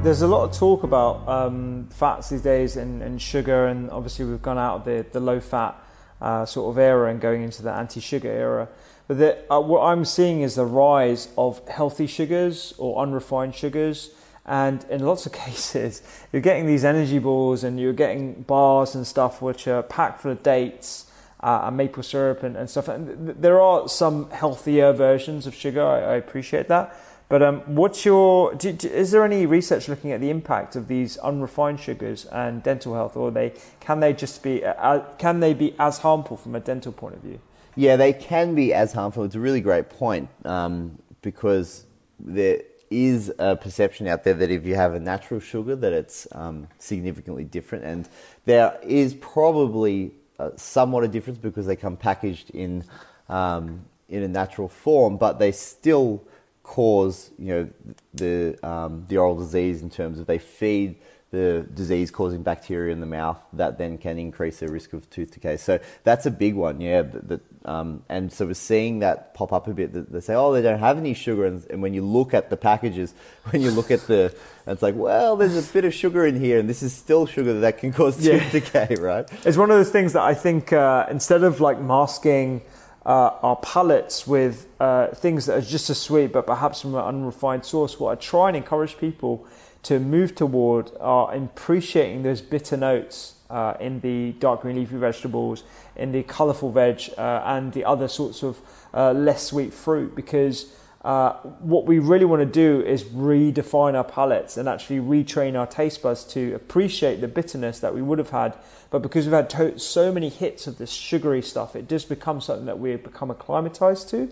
There's 0.00 0.22
a 0.22 0.28
lot 0.28 0.48
of 0.48 0.56
talk 0.56 0.84
about 0.84 1.28
um, 1.28 1.88
fats 1.90 2.30
these 2.30 2.42
days 2.42 2.76
and, 2.76 3.02
and, 3.02 3.20
sugar, 3.20 3.66
and 3.66 3.90
obviously 3.90 4.24
we've 4.26 4.40
gone 4.40 4.56
out 4.56 4.76
of 4.76 4.84
the, 4.84 5.04
the 5.10 5.18
low 5.18 5.40
fat 5.40 5.74
uh, 6.20 6.46
sort 6.46 6.72
of 6.72 6.78
era 6.78 7.10
and 7.10 7.20
going 7.20 7.42
into 7.42 7.62
the 7.62 7.72
anti 7.72 8.00
sugar 8.00 8.30
era. 8.30 8.68
But 9.08 9.18
the, 9.18 9.52
uh, 9.52 9.60
what 9.60 9.82
I'm 9.82 10.04
seeing 10.04 10.42
is 10.42 10.54
the 10.54 10.64
rise 10.64 11.28
of 11.36 11.66
healthy 11.68 12.06
sugars 12.06 12.74
or 12.78 13.02
unrefined 13.02 13.56
sugars. 13.56 14.10
And 14.46 14.84
in 14.88 15.04
lots 15.04 15.26
of 15.26 15.32
cases, 15.46 16.00
you're 16.32 16.42
getting 16.42 16.66
these 16.66 16.84
energy 16.84 17.18
balls 17.18 17.64
and 17.64 17.80
you're 17.80 17.92
getting 17.92 18.42
bars 18.42 18.94
and 18.94 19.04
stuff 19.04 19.42
which 19.42 19.66
are 19.66 19.82
packed 19.82 20.22
full 20.22 20.30
of 20.30 20.44
dates 20.44 21.10
uh, 21.40 21.62
and 21.64 21.76
maple 21.76 22.04
syrup 22.04 22.44
and, 22.44 22.56
and 22.56 22.70
stuff. 22.70 22.86
And 22.86 23.28
there 23.30 23.60
are 23.60 23.88
some 23.88 24.30
healthier 24.30 24.92
versions 24.92 25.48
of 25.48 25.56
sugar, 25.56 25.84
I, 25.84 25.98
I 25.98 26.14
appreciate 26.14 26.68
that. 26.68 26.96
But 27.28 27.42
um, 27.42 27.60
what's 27.66 28.06
your? 28.06 28.54
Do, 28.54 28.72
do, 28.72 28.88
is 28.88 29.10
there 29.10 29.22
any 29.22 29.44
research 29.44 29.86
looking 29.86 30.12
at 30.12 30.20
the 30.20 30.30
impact 30.30 30.76
of 30.76 30.88
these 30.88 31.18
unrefined 31.18 31.78
sugars 31.78 32.24
and 32.26 32.62
dental 32.62 32.94
health, 32.94 33.16
or 33.16 33.30
they 33.30 33.52
can 33.80 34.00
they 34.00 34.14
just 34.14 34.42
be 34.42 34.64
uh, 34.64 35.00
can 35.18 35.40
they 35.40 35.52
be 35.52 35.74
as 35.78 35.98
harmful 35.98 36.38
from 36.38 36.54
a 36.54 36.60
dental 36.60 36.90
point 36.90 37.16
of 37.16 37.20
view? 37.20 37.38
Yeah, 37.76 37.96
they 37.96 38.14
can 38.14 38.54
be 38.54 38.72
as 38.72 38.92
harmful. 38.94 39.24
It's 39.24 39.34
a 39.34 39.40
really 39.40 39.60
great 39.60 39.90
point 39.90 40.30
um, 40.44 40.98
because 41.20 41.84
there 42.18 42.62
is 42.90 43.30
a 43.38 43.54
perception 43.54 44.08
out 44.08 44.24
there 44.24 44.34
that 44.34 44.50
if 44.50 44.64
you 44.64 44.74
have 44.74 44.94
a 44.94 45.00
natural 45.00 45.38
sugar, 45.38 45.76
that 45.76 45.92
it's 45.92 46.26
um, 46.32 46.66
significantly 46.78 47.44
different, 47.44 47.84
and 47.84 48.08
there 48.46 48.78
is 48.82 49.12
probably 49.12 50.12
uh, 50.38 50.50
somewhat 50.56 51.04
a 51.04 51.08
difference 51.08 51.38
because 51.38 51.66
they 51.66 51.76
come 51.76 51.98
packaged 51.98 52.48
in 52.50 52.84
um, 53.28 53.84
in 54.08 54.22
a 54.22 54.28
natural 54.28 54.68
form, 54.68 55.18
but 55.18 55.38
they 55.38 55.52
still 55.52 56.24
cause 56.68 57.30
you 57.38 57.46
know 57.46 57.68
the 58.12 58.58
um, 58.62 59.06
the 59.08 59.16
oral 59.16 59.34
disease 59.34 59.80
in 59.80 59.88
terms 59.88 60.18
of 60.18 60.26
they 60.26 60.38
feed 60.38 60.96
the 61.30 61.66
disease 61.74 62.10
causing 62.10 62.42
bacteria 62.42 62.92
in 62.92 63.00
the 63.00 63.06
mouth 63.06 63.38
that 63.54 63.76
then 63.76 63.98
can 63.98 64.18
increase 64.18 64.60
the 64.60 64.68
risk 64.68 64.92
of 64.92 65.08
tooth 65.10 65.32
decay. 65.32 65.56
So 65.56 65.78
that's 66.02 66.24
a 66.24 66.30
big 66.30 66.54
one, 66.54 66.80
yeah. 66.80 67.02
That, 67.02 67.28
that 67.28 67.40
um, 67.66 68.02
and 68.08 68.32
so 68.32 68.46
we're 68.46 68.54
seeing 68.54 69.00
that 69.00 69.34
pop 69.34 69.52
up 69.52 69.66
a 69.66 69.72
bit. 69.72 69.92
That 69.92 70.10
they 70.10 70.20
say, 70.20 70.34
oh, 70.34 70.52
they 70.52 70.62
don't 70.62 70.78
have 70.78 70.96
any 70.96 71.12
sugar, 71.12 71.44
and, 71.44 71.64
and, 71.68 71.82
when 71.82 71.92
you 71.92 72.02
look 72.02 72.32
at 72.32 72.48
the 72.48 72.56
packages, 72.56 73.12
when 73.50 73.60
you 73.60 73.70
look 73.70 73.90
at 73.90 74.06
the, 74.06 74.34
it's 74.66 74.82
like, 74.82 74.94
well, 74.94 75.36
there's 75.36 75.56
a 75.56 75.72
bit 75.72 75.84
of 75.84 75.92
sugar 75.92 76.26
in 76.26 76.38
here, 76.38 76.58
and 76.58 76.68
this 76.68 76.82
is 76.82 76.94
still 76.94 77.26
sugar 77.26 77.60
that 77.60 77.76
can 77.78 77.92
cause 77.92 78.16
tooth 78.16 78.42
yeah. 78.42 78.50
decay, 78.50 78.94
right? 78.98 79.28
It's 79.44 79.58
one 79.58 79.70
of 79.70 79.76
those 79.76 79.90
things 79.90 80.14
that 80.14 80.22
I 80.22 80.34
think 80.34 80.72
uh, 80.72 81.06
instead 81.10 81.44
of 81.44 81.60
like 81.60 81.78
masking 81.80 82.62
uh, 83.08 83.32
our 83.42 83.56
palates 83.56 84.26
with 84.26 84.68
uh, 84.78 85.06
things 85.08 85.46
that 85.46 85.56
are 85.56 85.62
just 85.62 85.88
as 85.88 85.98
sweet, 85.98 86.30
but 86.30 86.46
perhaps 86.46 86.82
from 86.82 86.94
an 86.94 87.02
unrefined 87.02 87.64
source. 87.64 87.98
What 87.98 88.12
I 88.12 88.20
try 88.20 88.48
and 88.48 88.56
encourage 88.56 88.98
people 88.98 89.46
to 89.84 89.98
move 89.98 90.34
toward 90.34 90.92
are 91.00 91.34
appreciating 91.34 92.22
those 92.22 92.42
bitter 92.42 92.76
notes 92.76 93.36
uh, 93.48 93.72
in 93.80 94.00
the 94.00 94.32
dark 94.32 94.60
green 94.60 94.76
leafy 94.76 94.98
vegetables, 94.98 95.64
in 95.96 96.12
the 96.12 96.22
colourful 96.22 96.70
veg, 96.70 97.00
uh, 97.16 97.42
and 97.46 97.72
the 97.72 97.82
other 97.82 98.08
sorts 98.08 98.42
of 98.42 98.60
uh, 98.92 99.12
less 99.12 99.44
sweet 99.44 99.72
fruit 99.72 100.14
because 100.14 100.70
uh, 101.08 101.32
what 101.60 101.86
we 101.86 101.98
really 101.98 102.26
want 102.26 102.40
to 102.40 102.44
do 102.44 102.86
is 102.86 103.02
redefine 103.04 103.94
our 103.94 104.04
palates 104.04 104.58
and 104.58 104.68
actually 104.68 104.98
retrain 104.98 105.58
our 105.58 105.66
taste 105.66 106.02
buds 106.02 106.22
to 106.22 106.52
appreciate 106.52 107.22
the 107.22 107.26
bitterness 107.26 107.80
that 107.80 107.94
we 107.94 108.02
would 108.02 108.18
have 108.18 108.28
had. 108.28 108.54
But 108.90 108.98
because 108.98 109.24
we've 109.24 109.32
had 109.32 109.48
to- 109.48 109.78
so 109.78 110.12
many 110.12 110.28
hits 110.28 110.66
of 110.66 110.76
this 110.76 110.90
sugary 110.90 111.40
stuff, 111.40 111.74
it 111.74 111.88
does 111.88 112.04
become 112.04 112.42
something 112.42 112.66
that 112.66 112.78
we 112.78 112.94
become 112.96 113.30
acclimatized 113.30 114.10
to. 114.10 114.30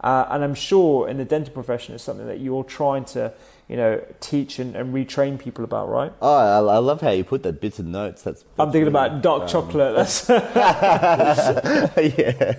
Uh, 0.00 0.26
and 0.30 0.44
I'm 0.44 0.54
sure 0.54 1.08
in 1.08 1.16
the 1.16 1.24
dental 1.24 1.52
profession, 1.52 1.94
it's 1.94 2.04
something 2.04 2.26
that 2.26 2.40
you're 2.40 2.64
trying 2.64 3.04
to 3.06 3.32
you 3.68 3.76
know, 3.76 4.00
teach 4.20 4.60
and, 4.60 4.76
and 4.76 4.94
retrain 4.94 5.38
people 5.38 5.64
about, 5.64 5.88
right? 5.88 6.12
Oh, 6.22 6.36
I, 6.36 6.58
I 6.74 6.78
love 6.78 7.00
how 7.00 7.10
you 7.10 7.24
put 7.24 7.42
that 7.42 7.60
bits 7.60 7.80
of 7.80 7.86
notes. 7.86 8.22
That's, 8.22 8.44
I'm 8.58 8.70
thinking 8.70 8.86
about 8.86 9.22
dark 9.22 9.42
um, 9.42 9.48
chocolate. 9.48 9.96
That's 9.96 10.28
yeah, 12.18 12.54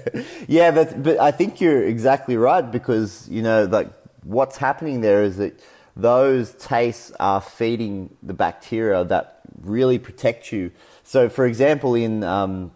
yeah. 0.47 0.71
But 0.71 1.01
but 1.01 1.17
I 1.19 1.31
think 1.31 1.61
you're 1.61 1.85
exactly 1.85 2.35
right 2.35 2.69
because 2.69 3.27
you 3.29 3.41
know, 3.41 3.63
like 3.63 3.89
what's 4.23 4.57
happening 4.57 4.99
there 4.99 5.23
is 5.23 5.37
that 5.37 5.57
those 5.95 6.51
tastes 6.55 7.13
are 7.21 7.39
feeding 7.39 8.15
the 8.21 8.33
bacteria 8.33 9.05
that 9.05 9.39
really 9.61 9.99
protect 9.99 10.51
you. 10.51 10.71
So, 11.03 11.29
for 11.29 11.45
example, 11.45 11.95
in 11.95 12.21
um, 12.25 12.71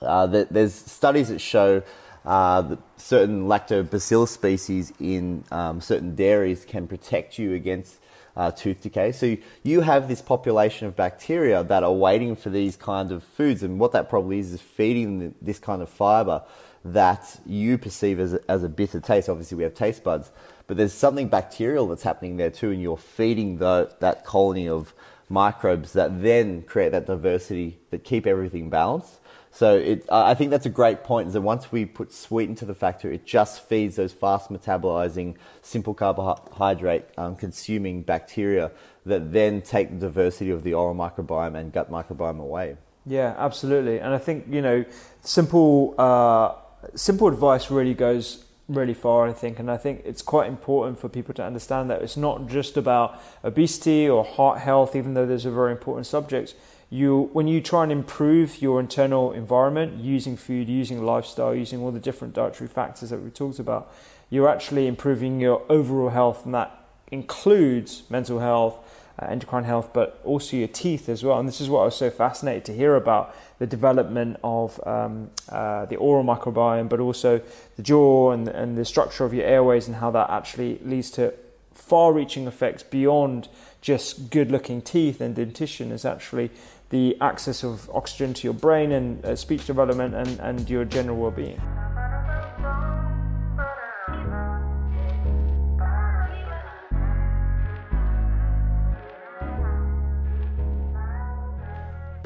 uh, 0.00 0.28
the, 0.28 0.46
there's 0.48 0.74
studies 0.74 1.28
that 1.28 1.40
show 1.40 1.82
uh, 2.24 2.76
certain 2.96 3.46
lactobacillus 3.46 4.28
species 4.28 4.92
in 4.98 5.44
um, 5.50 5.80
certain 5.80 6.14
dairies 6.14 6.64
can 6.64 6.86
protect 6.86 7.38
you 7.38 7.54
against 7.54 8.00
uh, 8.36 8.50
tooth 8.50 8.80
decay. 8.82 9.12
So 9.12 9.36
you 9.62 9.82
have 9.82 10.08
this 10.08 10.22
population 10.22 10.86
of 10.86 10.96
bacteria 10.96 11.62
that 11.64 11.82
are 11.82 11.92
waiting 11.92 12.34
for 12.36 12.50
these 12.50 12.76
kind 12.76 13.12
of 13.12 13.22
foods, 13.22 13.62
and 13.62 13.78
what 13.78 13.92
that 13.92 14.08
probably 14.08 14.38
is 14.38 14.52
is 14.52 14.60
feeding 14.60 15.34
this 15.40 15.58
kind 15.58 15.82
of 15.82 15.88
fiber 15.88 16.42
that 16.84 17.40
you 17.46 17.78
perceive 17.78 18.20
as 18.20 18.34
a, 18.34 18.50
as 18.50 18.62
a 18.62 18.68
bitter 18.68 19.00
taste. 19.00 19.28
Obviously, 19.28 19.56
we 19.56 19.64
have 19.64 19.74
taste 19.74 20.02
buds, 20.02 20.30
but 20.66 20.76
there's 20.76 20.92
something 20.92 21.28
bacterial 21.28 21.86
that's 21.88 22.02
happening 22.02 22.36
there 22.36 22.50
too, 22.50 22.70
and 22.70 22.82
you're 22.82 22.96
feeding 22.96 23.58
the, 23.58 23.94
that 24.00 24.24
colony 24.24 24.68
of 24.68 24.94
microbes 25.28 25.92
that 25.94 26.22
then 26.22 26.62
create 26.62 26.92
that 26.92 27.06
diversity 27.06 27.78
that 27.90 28.04
keep 28.04 28.26
everything 28.26 28.70
balanced. 28.70 29.18
So 29.50 29.76
it, 29.76 30.04
I 30.10 30.34
think 30.34 30.50
that's 30.50 30.66
a 30.66 30.70
great 30.70 31.04
point. 31.04 31.28
Is 31.28 31.34
that 31.34 31.42
once 31.42 31.70
we 31.70 31.84
put 31.84 32.12
sweet 32.12 32.48
into 32.48 32.64
the 32.64 32.74
factor, 32.74 33.10
it 33.12 33.24
just 33.24 33.62
feeds 33.68 33.94
those 33.94 34.12
fast 34.12 34.50
metabolizing, 34.50 35.36
simple 35.62 35.94
carbohydrate 35.94 37.04
um, 37.16 37.36
consuming 37.36 38.02
bacteria 38.02 38.72
that 39.06 39.32
then 39.32 39.62
take 39.62 39.90
the 39.90 40.06
diversity 40.06 40.50
of 40.50 40.64
the 40.64 40.74
oral 40.74 40.94
microbiome 40.94 41.56
and 41.56 41.72
gut 41.72 41.88
microbiome 41.88 42.40
away. 42.40 42.76
Yeah, 43.06 43.34
absolutely. 43.38 44.00
And 44.00 44.12
I 44.12 44.18
think 44.18 44.46
you 44.50 44.60
know, 44.60 44.84
simple 45.20 45.94
uh, 45.98 46.54
simple 46.96 47.28
advice 47.28 47.70
really 47.70 47.94
goes 47.94 48.43
really 48.68 48.94
far. 48.94 49.28
I 49.28 49.32
think, 49.32 49.58
and 49.58 49.70
I 49.70 49.76
think 49.76 50.02
it's 50.04 50.22
quite 50.22 50.48
important 50.48 50.98
for 50.98 51.08
people 51.08 51.34
to 51.34 51.44
understand 51.44 51.90
that 51.90 52.02
it's 52.02 52.16
not 52.16 52.46
just 52.46 52.76
about 52.76 53.20
obesity 53.42 54.08
or 54.08 54.24
heart 54.24 54.60
health, 54.60 54.96
even 54.96 55.14
though 55.14 55.26
those 55.26 55.44
are 55.46 55.50
very 55.50 55.72
important 55.72 56.06
subjects 56.06 56.54
you 56.94 57.28
when 57.32 57.48
you 57.48 57.60
try 57.60 57.82
and 57.82 57.90
improve 57.90 58.62
your 58.62 58.78
internal 58.78 59.32
environment 59.32 59.96
using 59.96 60.36
food, 60.36 60.68
using 60.68 61.04
lifestyle, 61.04 61.52
using 61.52 61.80
all 61.80 61.90
the 61.90 61.98
different 61.98 62.34
dietary 62.34 62.68
factors 62.68 63.10
that 63.10 63.20
we 63.20 63.30
talked 63.30 63.58
about, 63.58 63.92
you're 64.30 64.48
actually 64.48 64.86
improving 64.86 65.40
your 65.40 65.62
overall 65.68 66.10
health, 66.10 66.44
and 66.44 66.54
that 66.54 66.86
includes 67.10 68.04
mental 68.08 68.38
health, 68.38 68.76
uh, 69.20 69.26
endocrine 69.26 69.64
health, 69.64 69.90
but 69.92 70.20
also 70.24 70.56
your 70.56 70.68
teeth 70.68 71.08
as 71.08 71.22
well. 71.22 71.38
And 71.38 71.48
this 71.48 71.60
is 71.60 71.68
what 71.68 71.80
I 71.80 71.84
was 71.84 71.96
so 71.96 72.10
fascinated 72.10 72.64
to 72.66 72.74
hear 72.74 72.96
about 72.96 73.34
the 73.58 73.66
development 73.66 74.38
of 74.42 74.84
um, 74.86 75.30
uh, 75.48 75.84
the 75.86 75.96
oral 75.96 76.24
microbiome, 76.24 76.88
but 76.88 77.00
also 77.00 77.40
the 77.76 77.82
jaw 77.82 78.32
and, 78.32 78.48
and 78.48 78.76
the 78.76 78.84
structure 78.84 79.24
of 79.24 79.32
your 79.32 79.46
airways, 79.46 79.86
and 79.86 79.96
how 79.96 80.10
that 80.10 80.30
actually 80.30 80.78
leads 80.84 81.10
to 81.12 81.32
far 81.72 82.12
reaching 82.12 82.46
effects 82.46 82.82
beyond 82.82 83.48
just 83.80 84.30
good 84.30 84.50
looking 84.50 84.80
teeth 84.80 85.20
and 85.20 85.36
dentition, 85.36 85.92
is 85.92 86.04
actually 86.04 86.50
the 86.90 87.16
access 87.20 87.64
of 87.64 87.90
oxygen 87.90 88.34
to 88.34 88.46
your 88.46 88.54
brain 88.54 88.92
and 88.92 89.24
uh, 89.24 89.34
speech 89.36 89.66
development 89.66 90.14
and, 90.14 90.38
and 90.40 90.70
your 90.70 90.84
general 90.84 91.16
well 91.16 91.30
being. 91.30 91.60